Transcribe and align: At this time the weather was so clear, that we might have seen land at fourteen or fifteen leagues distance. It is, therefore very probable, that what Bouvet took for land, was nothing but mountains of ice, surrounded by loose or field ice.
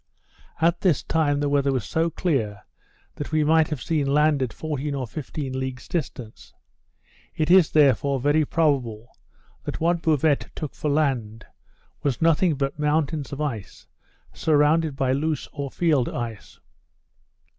At 0.59 0.81
this 0.81 1.03
time 1.03 1.39
the 1.41 1.47
weather 1.47 1.71
was 1.71 1.83
so 1.85 2.09
clear, 2.09 2.63
that 3.17 3.31
we 3.31 3.43
might 3.43 3.67
have 3.67 3.83
seen 3.83 4.07
land 4.07 4.41
at 4.41 4.51
fourteen 4.51 4.95
or 4.95 5.05
fifteen 5.05 5.59
leagues 5.59 5.87
distance. 5.87 6.55
It 7.35 7.51
is, 7.51 7.69
therefore 7.69 8.19
very 8.19 8.43
probable, 8.43 9.15
that 9.63 9.79
what 9.79 10.01
Bouvet 10.01 10.49
took 10.55 10.73
for 10.73 10.89
land, 10.89 11.45
was 12.01 12.19
nothing 12.19 12.55
but 12.55 12.79
mountains 12.79 13.31
of 13.31 13.41
ice, 13.41 13.85
surrounded 14.33 14.95
by 14.95 15.11
loose 15.11 15.47
or 15.51 15.69
field 15.69 16.09
ice. 16.09 16.59